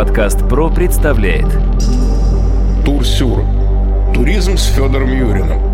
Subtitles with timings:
[0.00, 1.44] Подкаст ПРО представляет
[2.86, 3.44] Турсюр.
[4.14, 5.69] Туризм с Федором Юриным.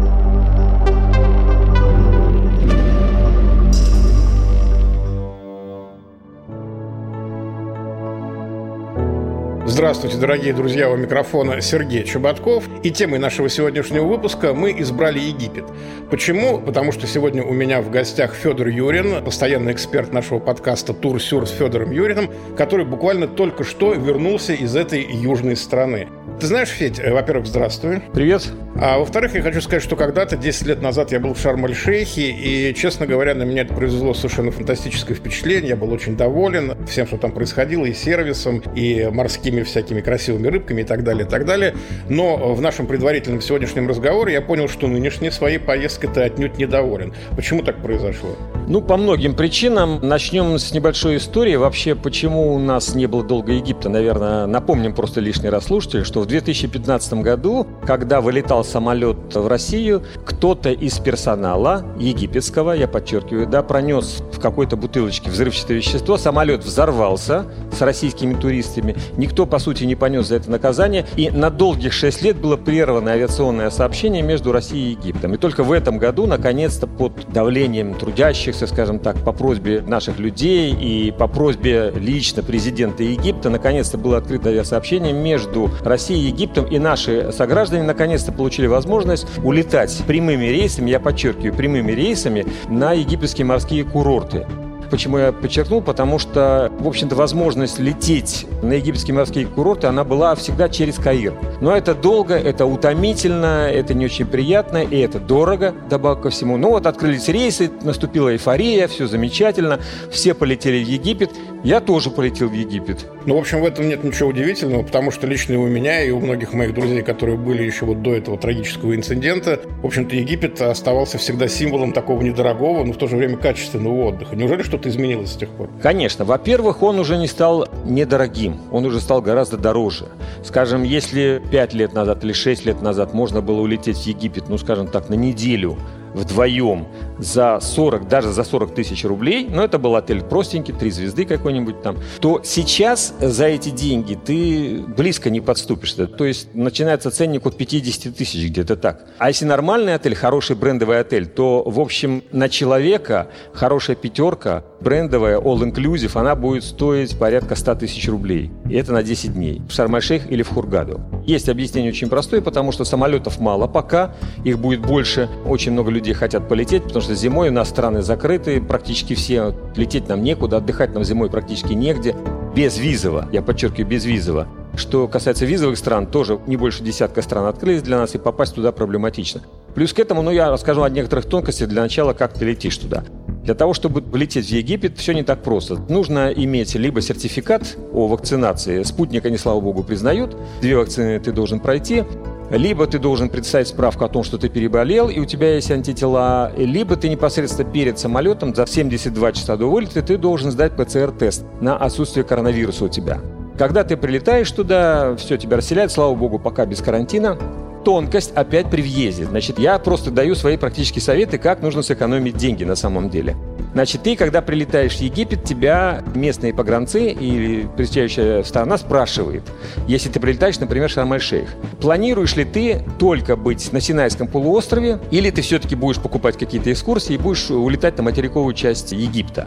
[9.76, 12.64] Здравствуйте, дорогие друзья, у микрофона Сергей Чеботков.
[12.82, 15.66] И темой нашего сегодняшнего выпуска мы избрали Египет.
[16.10, 16.62] Почему?
[16.62, 21.46] Потому что сегодня у меня в гостях Федор Юрин, постоянный эксперт нашего подкаста «Тур Сюр»
[21.46, 26.08] с Федором Юриным, который буквально только что вернулся из этой южной страны.
[26.38, 28.02] Ты знаешь, Федь, э, во-первых, здравствуй.
[28.12, 28.52] Привет.
[28.78, 32.74] А во-вторых, я хочу сказать, что когда-то, 10 лет назад, я был в Шарм-эль-Шейхе, и,
[32.74, 35.70] честно говоря, на меня это произвело совершенно фантастическое впечатление.
[35.70, 40.82] Я был очень доволен всем, что там происходило, и сервисом, и морскими всякими красивыми рыбками
[40.82, 41.74] и так далее, и так далее.
[42.10, 47.14] Но в нашем предварительном сегодняшнем разговоре я понял, что нынешней своей поездкой ты отнюдь недоволен.
[47.34, 48.36] Почему так произошло?
[48.68, 50.00] Ну, по многим причинам.
[50.02, 51.54] Начнем с небольшой истории.
[51.54, 53.88] Вообще, почему у нас не было долго Египта?
[53.88, 60.02] Наверное, напомним просто лишний раз слушателям, что в 2015 году, когда вылетал самолет в Россию,
[60.24, 67.46] кто-то из персонала египетского, я подчеркиваю, да, пронес в какой-то бутылочке взрывчатое вещество, самолет взорвался
[67.72, 72.22] с российскими туристами, никто, по сути, не понес за это наказание, и на долгих 6
[72.22, 75.32] лет было прервано авиационное сообщение между Россией и Египтом.
[75.34, 80.74] И только в этом году, наконец-то, под давлением трудящихся, скажем так, по просьбе наших людей
[80.74, 86.78] и по просьбе лично президента Египта, наконец-то было открыто авиасообщение между Россией и Египтом, и
[86.78, 93.84] наши сограждане наконец-то получили возможность улетать прямыми рейсами, я подчеркиваю, прямыми рейсами на египетские морские
[93.84, 94.46] курорты.
[94.90, 95.82] Почему я подчеркнул?
[95.82, 101.34] Потому что, в общем-то, возможность лететь на египетские морские курорты, она была всегда через Каир.
[101.60, 106.56] Но это долго, это утомительно, это не очень приятно, и это дорого, добавок ко всему.
[106.56, 111.30] Ну вот открылись рейсы, наступила эйфория, все замечательно, все полетели в Египет.
[111.64, 113.06] Я тоже полетел в Египет.
[113.24, 116.20] Ну, в общем, в этом нет ничего удивительного, потому что лично у меня, и у
[116.20, 121.18] многих моих друзей, которые были еще вот до этого трагического инцидента, в общем-то, Египет оставался
[121.18, 124.36] всегда символом такого недорогого, но в то же время качественного отдыха.
[124.36, 125.70] Неужели что-то изменилось с тех пор?
[125.82, 126.24] Конечно.
[126.24, 130.06] Во-первых, он уже не стал недорогим, он уже стал гораздо дороже.
[130.44, 134.58] Скажем, если 5 лет назад или 6 лет назад можно было улететь в Египет, ну,
[134.58, 135.78] скажем так, на неделю
[136.16, 136.86] вдвоем
[137.18, 141.82] за 40, даже за 40 тысяч рублей, но это был отель простенький, три звезды какой-нибудь
[141.82, 146.06] там, то сейчас за эти деньги ты близко не подступишься.
[146.06, 149.04] То есть начинается ценник от 50 тысяч где-то так.
[149.18, 155.38] А если нормальный отель, хороший брендовый отель, то, в общем, на человека хорошая пятерка, брендовая,
[155.38, 158.50] all-inclusive, она будет стоить порядка 100 тысяч рублей.
[158.68, 159.62] И это на 10 дней.
[159.68, 161.00] В Шарм-эль-Шейх или в Хургаду.
[161.24, 165.28] Есть объяснение очень простое, потому что самолетов мало пока, их будет больше.
[165.46, 169.54] Очень много людей хотят полететь, потому что зимой у нас страны закрыты, практически все.
[169.76, 172.14] Лететь нам некуда, отдыхать нам зимой практически негде.
[172.54, 174.48] Без визово, я подчеркиваю, без визово.
[174.76, 178.72] Что касается визовых стран, тоже не больше десятка стран открылись для нас, и попасть туда
[178.72, 179.40] проблематично.
[179.74, 183.04] Плюс к этому, ну, я расскажу о некоторых тонкостях для начала, как ты летишь туда.
[183.46, 185.76] Для того, чтобы полететь в Египет, все не так просто.
[185.88, 191.60] Нужно иметь либо сертификат о вакцинации, спутник они, слава богу, признают, две вакцины ты должен
[191.60, 192.02] пройти,
[192.50, 196.50] либо ты должен представить справку о том, что ты переболел, и у тебя есть антитела,
[196.56, 201.76] либо ты непосредственно перед самолетом за 72 часа до вылета ты должен сдать ПЦР-тест на
[201.76, 203.20] отсутствие коронавируса у тебя.
[203.56, 207.38] Когда ты прилетаешь туда, все, тебя расселяют, слава богу, пока без карантина.
[207.86, 209.26] Тонкость опять при въезде.
[209.26, 213.36] Значит, я просто даю свои практические советы, как нужно сэкономить деньги на самом деле.
[213.74, 219.44] Значит, ты, когда прилетаешь в Египет, тебя местные погранцы или приезжающая сторона спрашивает,
[219.86, 221.48] если ты прилетаешь, например, Шарм-эль-Шейх,
[221.80, 227.14] планируешь ли ты только быть на Синайском полуострове, или ты все-таки будешь покупать какие-то экскурсии
[227.14, 229.46] и будешь улетать на материковую часть Египта?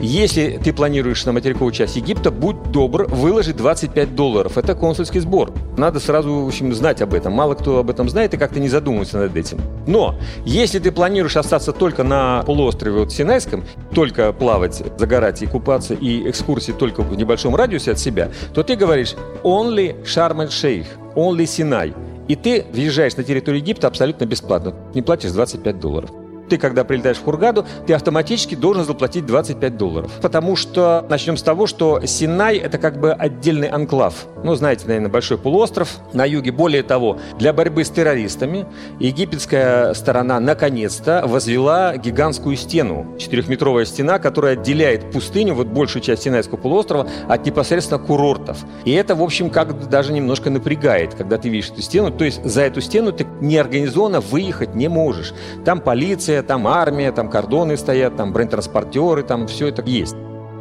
[0.00, 4.56] Если ты планируешь на материковую часть Египта, будь добр, выложи 25 долларов.
[4.56, 5.52] Это консульский сбор.
[5.76, 7.32] Надо сразу, в общем, знать об этом.
[7.32, 9.58] Мало кто об этом знает и как-то не задумывается над этим.
[9.88, 10.14] Но,
[10.44, 16.30] если ты планируешь остаться только на полуострове вот Синайском, только плавать, загорать и купаться, и
[16.30, 20.86] экскурсии только в небольшом радиусе от себя, то ты говоришь «only Sharm el-Sheikh»,
[21.16, 21.92] «only Sinai».
[22.28, 24.74] И ты въезжаешь на территорию Египта абсолютно бесплатно.
[24.94, 26.10] Не платишь 25 долларов
[26.48, 30.10] ты, когда прилетаешь в Хургаду, ты автоматически должен заплатить 25 долларов.
[30.22, 34.26] Потому что, начнем с того, что Синай– это как бы отдельный анклав.
[34.42, 36.52] Ну, знаете, наверное, большой полуостров на юге.
[36.52, 38.66] Более того, для борьбы с террористами
[38.98, 43.16] египетская сторона наконец-то возвела гигантскую стену.
[43.18, 48.58] Четырехметровая стена, которая отделяет пустыню, вот большую часть Синайского полуострова, от непосредственно курортов.
[48.84, 52.10] И это, в общем, как даже немножко напрягает, когда ты видишь эту стену.
[52.10, 55.34] То есть за эту стену ты неорганизованно выехать не можешь.
[55.64, 60.16] Там полиция, там армия, там кордоны стоят, там бронетранспортеры, там все это есть.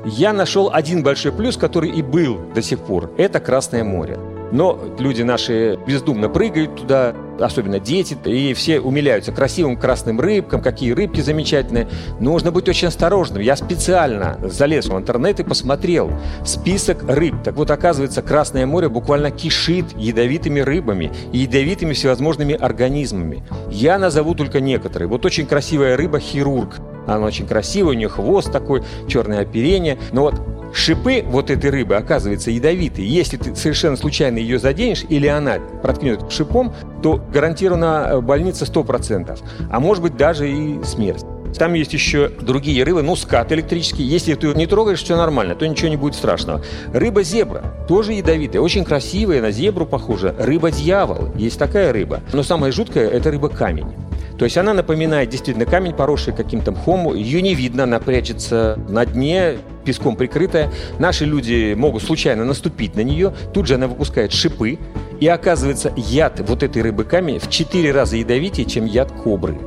[0.06, 3.12] Я нашел один большой плюс, который и был до сих пор.
[3.18, 4.18] Это Красное море.
[4.52, 10.92] Но люди наши бездумно прыгают туда, особенно дети, и все умиляются красивым красным рыбкам, какие
[10.92, 11.88] рыбки замечательные.
[12.20, 13.42] Нужно быть очень осторожным.
[13.42, 16.12] Я специально залез в интернет и посмотрел
[16.46, 17.36] список рыб.
[17.44, 23.44] Так вот, оказывается, Красное море буквально кишит ядовитыми рыбами и ядовитыми всевозможными организмами.
[23.72, 25.08] Я назову только некоторые.
[25.08, 26.76] Вот очень красивая рыба хирург.
[27.08, 29.98] Она очень красивая, у нее хвост такой, черное оперение.
[30.12, 30.36] Но вот
[30.74, 33.08] Шипы вот этой рыбы, оказывается, ядовитые.
[33.08, 39.40] Если ты совершенно случайно ее заденешь или она проткнет шипом, то гарантирована э, больница 100%.
[39.70, 41.26] А может быть даже и смерть.
[41.58, 44.04] Там есть еще другие рыбы, ну, скат электрический.
[44.04, 46.62] Если ты не трогаешь, все нормально, то ничего не будет страшного.
[46.94, 50.36] Рыба-зебра тоже ядовитая, очень красивая, на зебру похожа.
[50.38, 52.22] Рыба-дьявол, есть такая рыба.
[52.34, 54.07] Но самое жуткое– это рыба-камень.
[54.38, 57.14] То есть она напоминает действительно камень, поросший каким-то мхом.
[57.16, 60.72] Ее не видно, она прячется на дне, песком прикрытая.
[61.00, 63.34] Наши люди могут случайно наступить на нее.
[63.54, 64.78] Тут же она выпускает шипы.
[65.20, 69.58] И оказывается, яд вот этой рыбы камень в 4 раза ядовитее, чем яд кобры.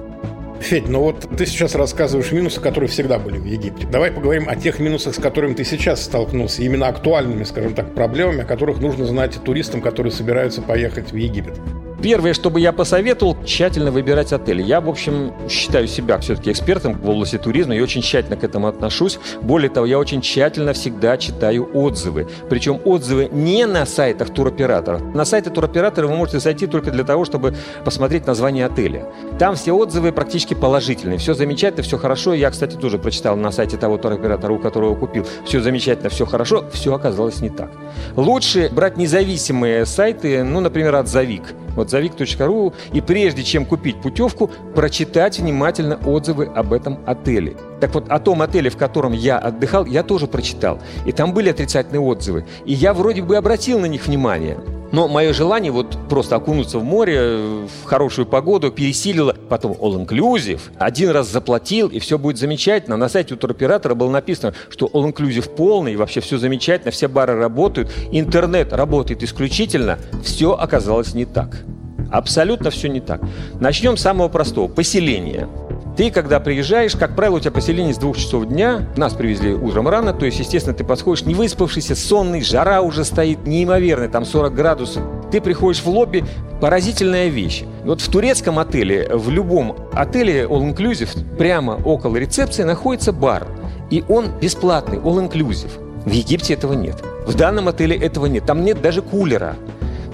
[0.61, 3.87] Федь, ну вот ты сейчас рассказываешь минусы, которые всегда были в Египте.
[3.90, 8.43] Давай поговорим о тех минусах, с которыми ты сейчас столкнулся, именно актуальными, скажем так, проблемами,
[8.43, 11.58] о которых нужно знать туристам, которые собираются поехать в Египет.
[12.02, 14.62] Первое, что бы я посоветовал, тщательно выбирать отели.
[14.62, 18.69] Я, в общем, считаю себя все-таки экспертом в области туризма и очень тщательно к этому
[18.69, 19.19] отношусь.
[19.43, 22.26] Более того, я очень тщательно всегда читаю отзывы.
[22.49, 25.02] Причем отзывы не на сайтах туроператоров.
[25.14, 27.55] На сайте туроператора вы можете зайти только для того, чтобы
[27.85, 29.05] посмотреть название отеля.
[29.38, 31.19] Там все отзывы практически положительные.
[31.19, 32.32] Все замечательно, все хорошо.
[32.32, 35.26] Я, кстати, тоже прочитал на сайте того туроператора, у которого купил.
[35.44, 36.64] Все замечательно, все хорошо.
[36.73, 37.70] Все оказалось не так.
[38.17, 41.43] Лучше брать независимые сайты, ну, например, отзовик.
[41.76, 47.56] Вот завик.ру и прежде чем купить путевку, прочитать внимательно отзывы об этом отеле.
[47.81, 50.78] Так вот, о том отеле, в котором я отдыхал, я тоже прочитал.
[51.06, 52.44] И там были отрицательные отзывы.
[52.64, 54.58] И я вроде бы обратил на них внимание.
[54.92, 57.20] Но мое желание вот просто окунуться в море
[57.82, 59.37] в хорошую погоду пересилило.
[59.48, 60.60] Потом all-inclusive.
[60.78, 62.96] Один раз заплатил, и все будет замечательно.
[62.96, 67.37] На сайте у туроператора было написано, что all-inclusive полный, и вообще все замечательно, все бары
[67.37, 69.98] работают, интернет работает исключительно.
[70.25, 71.62] Все оказалось не так.
[72.10, 73.20] Абсолютно все не так.
[73.60, 74.66] Начнем с самого простого.
[74.66, 75.48] Поселение.
[76.00, 78.88] Ты, когда приезжаешь, как правило, у тебя поселение с двух часов дня.
[78.97, 83.47] Нас привезли утром рано, то есть, естественно, ты подходишь не выспавшийся, сонный, жара уже стоит
[83.47, 85.02] неимоверная, там 40 градусов.
[85.31, 86.25] Ты приходишь в лобби,
[86.58, 87.64] поразительная вещь.
[87.85, 93.47] Вот в турецком отеле, в любом отеле all-inclusive, прямо около рецепции находится бар.
[93.91, 95.70] И он бесплатный, all-inclusive.
[96.06, 96.97] В Египте этого нет.
[97.26, 98.47] В данном отеле этого нет.
[98.47, 99.55] Там нет даже кулера.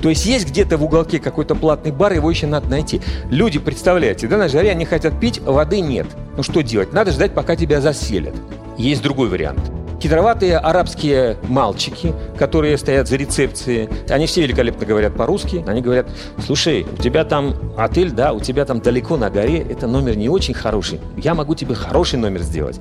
[0.03, 3.01] То есть есть где-то в уголке какой-то платный бар, его еще надо найти.
[3.31, 6.07] Люди, представляете, да, на жаре они хотят пить, воды нет.
[6.37, 6.93] Ну что делать?
[6.93, 8.35] Надо ждать, пока тебя заселят.
[8.77, 9.61] Есть другой вариант.
[10.01, 15.65] Хитроватые арабские мальчики, которые стоят за рецепцией, они все великолепно говорят по-русски.
[15.67, 16.07] Они говорят,
[16.45, 20.29] слушай, у тебя там отель, да, у тебя там далеко на горе, это номер не
[20.29, 21.01] очень хороший.
[21.17, 22.79] Я могу тебе хороший номер сделать.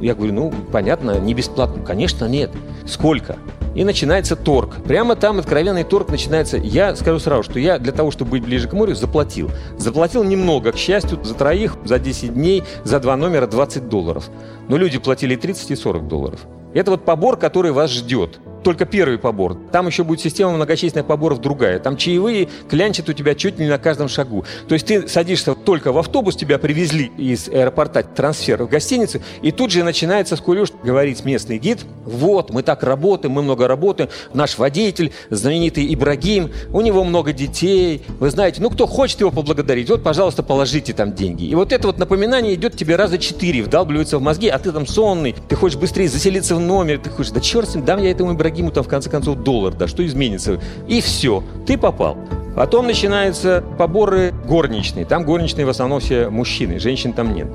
[0.00, 1.82] Я говорю, ну, понятно, не бесплатно.
[1.84, 2.50] Конечно, нет.
[2.86, 3.36] Сколько?
[3.78, 4.82] и начинается торг.
[4.82, 6.56] Прямо там откровенный торг начинается.
[6.56, 9.50] Я скажу сразу, что я для того, чтобы быть ближе к морю, заплатил.
[9.76, 14.30] Заплатил немного, к счастью, за троих, за 10 дней, за два номера 20 долларов.
[14.68, 16.40] Но люди платили 30 и 40 долларов.
[16.74, 19.56] Это вот побор, который вас ждет только первый побор.
[19.72, 21.78] Там еще будет система многочисленных поборов другая.
[21.78, 24.44] Там чаевые клянчат у тебя чуть ли не на каждом шагу.
[24.68, 29.52] То есть ты садишься только в автобус, тебя привезли из аэропорта трансфер в гостиницу, и
[29.52, 31.80] тут же начинается скулеж говорить местный гид.
[32.04, 34.10] Вот, мы так работаем, мы много работаем.
[34.34, 38.02] Наш водитель, знаменитый Ибрагим, у него много детей.
[38.18, 41.44] Вы знаете, ну кто хочет его поблагодарить, вот, пожалуйста, положите там деньги.
[41.44, 44.86] И вот это вот напоминание идет тебе раза четыре, вдалбливается в мозги, а ты там
[44.86, 48.10] сонный, ты хочешь быстрее заселиться в номер, ты хочешь, да черт с ним, дам я
[48.10, 50.58] этому Ибрагиму Ибрагиму там в конце концов доллар, да, что изменится?
[50.86, 52.16] И все, ты попал.
[52.56, 55.04] Потом начинаются поборы горничные.
[55.04, 57.46] Там горничные в основном все мужчины, женщин там нет.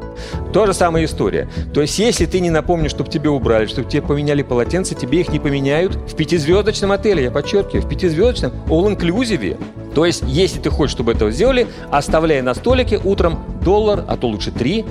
[0.53, 1.49] То же самая история.
[1.73, 5.29] То есть, если ты не напомнишь, чтобы тебе убрали, чтобы тебе поменяли полотенца, тебе их
[5.29, 9.57] не поменяют в пятизвездочном отеле, я подчеркиваю, в пятизвездочном all-inclusive.
[9.93, 14.27] То есть, если ты хочешь, чтобы этого сделали, оставляй на столике утром доллар, а то
[14.27, 14.85] лучше три,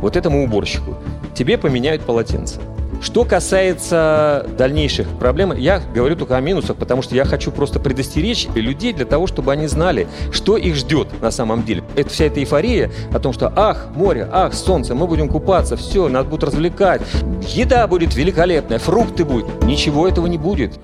[0.00, 0.96] вот этому уборщику.
[1.34, 2.60] Тебе поменяют полотенце.
[3.00, 8.48] Что касается дальнейших проблем, я говорю только о минусах, потому что я хочу просто предостеречь
[8.54, 11.84] людей для того, чтобы они знали, что их ждет на самом деле.
[11.96, 16.08] Это вся эта эйфория о том, что ах, море, ах, солнце, мы будем купаться, все,
[16.08, 17.02] нас будут развлекать,
[17.46, 19.62] еда будет великолепная, фрукты будут.
[19.64, 20.78] Ничего этого не будет.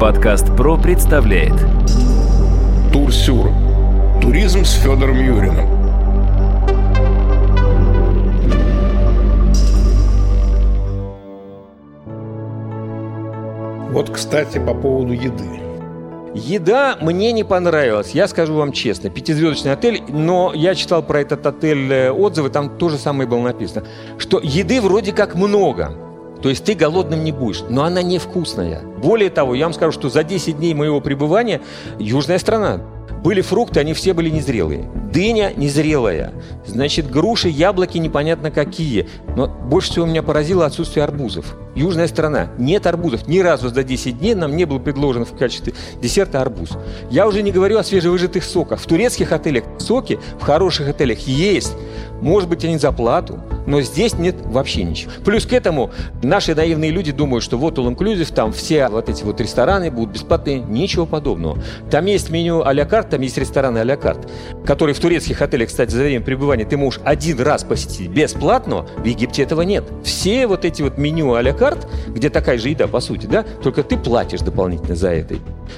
[0.00, 1.54] Подкаст «Про» представляет
[2.92, 3.50] Турсюр.
[4.22, 5.77] Туризм с Федором Юриным.
[13.90, 15.60] Вот, кстати, по поводу еды.
[16.34, 19.08] Еда мне не понравилась, я скажу вам честно.
[19.08, 23.40] Пятизвездочный отель, но я читал про этот отель э, отзывы, там то же самое было
[23.40, 23.86] написано,
[24.18, 25.92] что еды вроде как много.
[26.42, 28.82] То есть ты голодным не будешь, но она невкусная.
[28.82, 31.62] Более того, я вам скажу, что за 10 дней моего пребывания
[31.98, 32.82] южная страна,
[33.22, 34.88] были фрукты, они все были незрелые.
[35.12, 36.32] Дыня незрелая.
[36.66, 39.08] Значит, груши, яблоки непонятно какие.
[39.36, 41.56] Но больше всего меня поразило отсутствие арбузов.
[41.74, 42.50] Южная страна.
[42.58, 43.26] Нет арбузов.
[43.28, 46.70] Ни разу за 10 дней нам не был предложен в качестве десерта арбуз.
[47.10, 48.80] Я уже не говорю о свежевыжатых соках.
[48.80, 51.72] В турецких отелях соки в хороших отелях есть.
[52.20, 55.12] Может быть, они за плату, но здесь нет вообще ничего.
[55.24, 55.90] Плюс к этому
[56.22, 60.14] наши наивные люди думают, что вот all inclusive, там все вот эти вот рестораны будут
[60.14, 60.58] бесплатные.
[60.58, 61.62] Ничего подобного.
[61.90, 64.30] Там есть меню а-ля карт, там есть рестораны а-ля карт,
[64.64, 68.86] которые в турецких отелях, кстати, за время пребывания ты можешь один раз посетить бесплатно.
[68.98, 69.84] В Египте этого нет.
[70.02, 73.82] Все вот эти вот меню а-ля карт, где такая же еда, по сути, да, только
[73.82, 75.36] ты платишь дополнительно за это.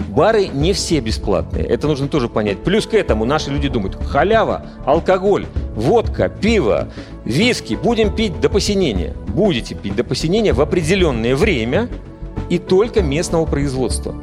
[0.09, 1.65] Бары не все бесплатные.
[1.65, 2.59] Это нужно тоже понять.
[2.59, 6.89] Плюс к этому наши люди думают, халява, алкоголь, водка, пиво,
[7.25, 9.15] виски будем пить до посинения.
[9.29, 11.89] Будете пить до посинения в определенное время
[12.49, 14.15] и только местного производства.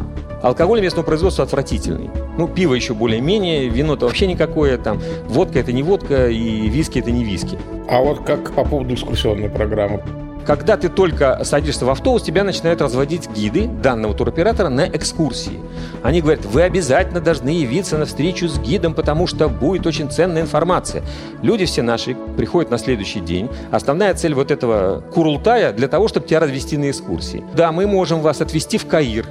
[0.41, 2.09] Алкоголь местного производства отвратительный.
[2.37, 7.11] Ну, пиво еще более-менее, вино-то вообще никакое, там, водка это не водка, и виски это
[7.11, 7.57] не виски.
[7.89, 10.03] А вот как по поводу экскурсионной программы?
[10.45, 15.59] Когда ты только садишься в автобус, тебя начинают разводить гиды данного туроператора на экскурсии.
[16.03, 20.43] Они говорят, вы обязательно должны явиться на встречу с гидом, потому что будет очень ценная
[20.43, 21.03] информация.
[21.41, 23.49] Люди все наши приходят на следующий день.
[23.71, 27.43] Основная цель вот этого курултая для того, чтобы тебя развести на экскурсии.
[27.53, 29.25] Да, мы можем вас отвезти в Каир,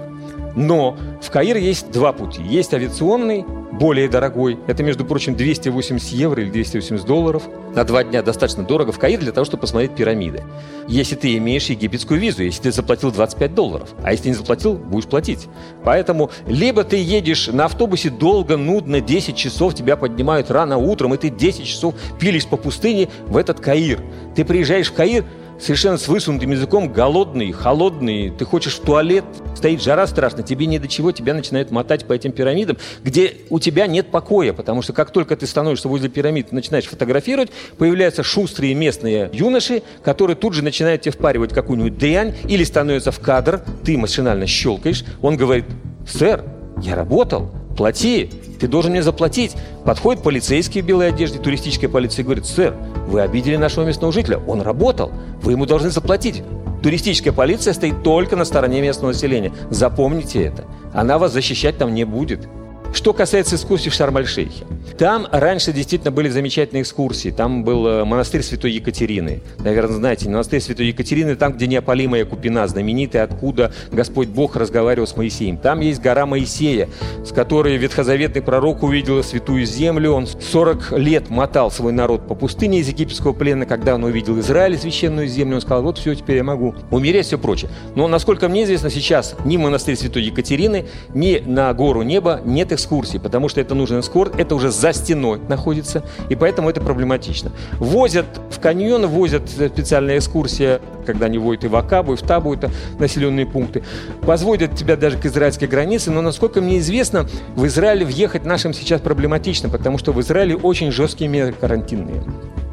[0.57, 2.43] но в Каир есть два пути.
[2.43, 4.59] Есть авиационный, более дорогой.
[4.67, 7.43] Это, между прочим, 280 евро или 280 долларов.
[7.75, 10.43] На два дня достаточно дорого в Каир для того, чтобы посмотреть пирамиды.
[10.89, 13.91] Если ты имеешь египетскую визу, если ты заплатил 25 долларов.
[14.03, 15.47] А если не заплатил, будешь платить.
[15.85, 21.19] Поэтому либо ты едешь на автобусе долго, нудно, 10 часов, тебя поднимают рано утром, и
[21.19, 24.01] ты 10 часов пилишь по пустыне в этот Каир.
[24.35, 25.25] Ты приезжаешь в Каир,
[25.61, 30.79] совершенно с высунутым языком, голодный, холодный, ты хочешь в туалет, стоит жара страшно, тебе не
[30.79, 34.93] до чего, тебя начинают мотать по этим пирамидам, где у тебя нет покоя, потому что
[34.93, 40.63] как только ты становишься возле пирамид, начинаешь фотографировать, появляются шустрые местные юноши, которые тут же
[40.63, 45.65] начинают тебе впаривать какую-нибудь дрянь или становятся в кадр, ты машинально щелкаешь, он говорит,
[46.07, 46.45] сэр,
[46.83, 48.31] я работал, плати,
[48.61, 49.57] ты должен мне заплатить.
[49.85, 52.75] Подходит полицейский в белой одежде, туристическая полиция, и говорит, сэр,
[53.07, 56.43] вы обидели нашего местного жителя, он работал, вы ему должны заплатить.
[56.83, 59.53] Туристическая полиция стоит только на стороне местного населения.
[59.71, 60.65] Запомните это.
[60.93, 62.49] Она вас защищать там не будет.
[62.97, 64.65] Что касается экскурсий в Шарм-аль-Шейхе.
[64.97, 67.29] Там раньше действительно были замечательные экскурсии.
[67.29, 69.43] Там был э, монастырь Святой Екатерины.
[69.59, 75.15] Наверное, знаете, монастырь Святой Екатерины, там, где неопалимая купина, знаменитая, откуда Господь Бог разговаривал с
[75.15, 75.59] Моисеем.
[75.59, 76.89] Там есть гора Моисея,
[77.23, 80.13] с которой ветхозаветный пророк увидел святую землю.
[80.13, 83.67] Он 40 лет мотал свой народ по пустыне из египетского плена.
[83.67, 87.37] Когда он увидел Израиль, священную землю, он сказал, вот все, теперь я могу умереть, все
[87.37, 87.71] прочее.
[87.95, 93.19] Но, насколько мне известно, сейчас ни монастырь Святой Екатерины, ни на гору неба нет экскурсий,
[93.19, 97.51] потому что это нужен эскорт, это уже за стеной находится, и поэтому это проблематично.
[97.79, 102.55] Возят в каньон, возят специальная экскурсия, когда они водят и в Акабу, и в Табу,
[102.55, 103.83] это населенные пункты.
[104.23, 109.01] Возводят тебя даже к израильской границе, но, насколько мне известно, в Израиле въехать нашим сейчас
[109.01, 112.23] проблематично, потому что в Израиле очень жесткие меры карантинные.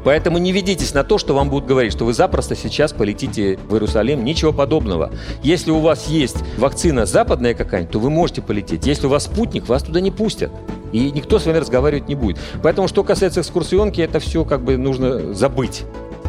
[0.04, 3.74] Поэтому не ведитесь на то, что вам будут говорить, что вы запросто сейчас полетите в
[3.74, 4.24] Иерусалим.
[4.24, 5.10] Ничего подобного.
[5.42, 8.86] Если у вас есть вакцина западная какая-нибудь, то вы можете полететь.
[8.86, 10.52] Если у вас спутник, вас туда не пустят.
[10.92, 12.38] И никто с вами разговаривать не будет.
[12.62, 15.82] Поэтому, что касается экскурсионки, это все как бы нужно забыть.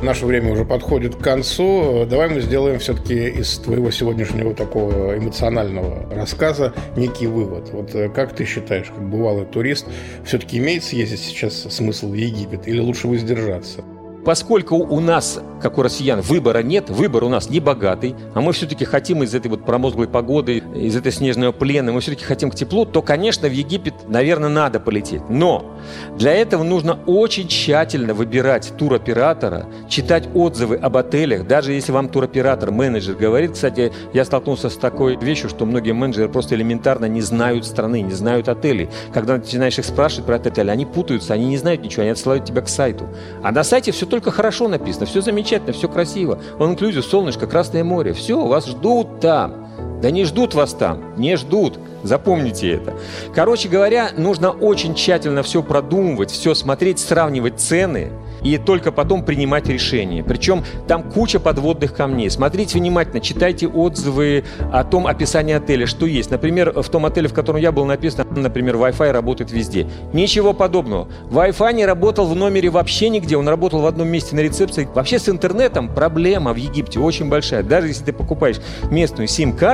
[0.03, 2.05] Наше время уже подходит к концу.
[2.07, 7.69] Давай мы сделаем все-таки из твоего сегодняшнего такого эмоционального рассказа некий вывод.
[7.71, 9.87] Вот э, как ты считаешь, как бывалый турист,
[10.23, 13.83] все-таки имеет съездить сейчас смысл в Египет или лучше воздержаться?
[14.25, 18.53] Поскольку у нас, как у россиян, выбора нет, выбор у нас не богатый, а мы
[18.53, 22.55] все-таки хотим из этой вот промозглой погоды, из этой снежного плена, мы все-таки хотим к
[22.55, 25.21] теплу, то, конечно, в Египет, наверное, надо полететь.
[25.29, 25.77] Но
[26.17, 32.71] для этого нужно очень тщательно выбирать туроператора, читать отзывы об отелях, даже если вам туроператор,
[32.71, 37.63] менеджер говорит, кстати, я столкнулся с такой вещью, что многие менеджеры просто элементарно не знают
[37.63, 38.89] страны, не знают отелей.
[39.13, 42.61] Когда начинаешь их спрашивать про отель, они путаются, они не знают ничего, они отсылают тебя
[42.61, 43.07] к сайту.
[43.43, 46.39] А на сайте все только хорошо написано, все замечательно, все красиво.
[46.57, 48.13] Он инклюзив, солнышко, Красное море.
[48.13, 49.64] Все, вас ждут там.
[50.01, 51.79] Да не ждут вас там, не ждут.
[52.03, 52.93] Запомните это.
[53.33, 58.11] Короче говоря, нужно очень тщательно все продумывать, все смотреть, сравнивать цены
[58.43, 60.23] и только потом принимать решение.
[60.23, 62.29] Причем там куча подводных камней.
[62.29, 66.29] Смотрите внимательно, читайте отзывы о том описании отеля, что есть.
[66.29, 69.87] Например, в том отеле, в котором я был написано, например, Wi-Fi работает везде.
[70.13, 71.07] Ничего подобного.
[71.31, 74.87] Wi-Fi не работал в номере вообще нигде, он работал в одном месте на рецепции.
[74.93, 77.63] Вообще с интернетом проблема в Египте очень большая.
[77.63, 78.57] Даже если ты покупаешь
[78.91, 79.64] местную сим-карту,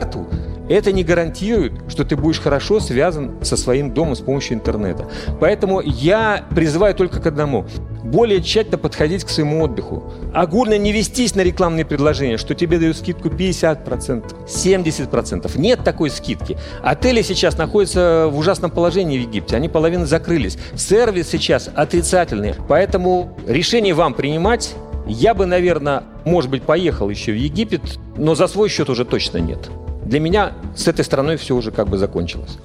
[0.69, 5.05] это не гарантирует, что ты будешь хорошо связан со своим домом с помощью интернета.
[5.39, 7.65] Поэтому я призываю только к одному.
[8.03, 10.03] Более тщательно подходить к своему отдыху.
[10.33, 15.59] Огульно не вестись на рекламные предложения, что тебе дают скидку 50%, 70%.
[15.59, 16.57] Нет такой скидки.
[16.81, 19.55] Отели сейчас находятся в ужасном положении в Египте.
[19.55, 20.57] Они половина закрылись.
[20.75, 22.55] Сервис сейчас отрицательный.
[22.67, 24.73] Поэтому решение вам принимать
[25.11, 29.37] я бы, наверное, может быть, поехал еще в Египет, но за свой счет уже точно
[29.37, 29.69] нет
[30.11, 32.57] для меня с этой стороной все уже как бы закончилось.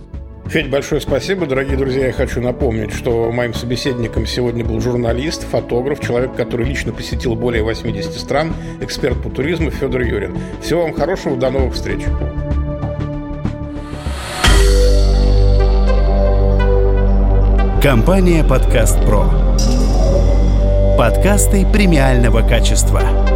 [0.46, 1.46] Федь, большое спасибо.
[1.46, 6.92] Дорогие друзья, я хочу напомнить, что моим собеседником сегодня был журналист, фотограф, человек, который лично
[6.92, 10.36] посетил более 80 стран, эксперт по туризму Федор Юрин.
[10.60, 12.00] Всего вам хорошего, до новых встреч.
[17.82, 19.45] Компания «Подкаст Про».
[20.96, 23.35] Подкасты премиального качества.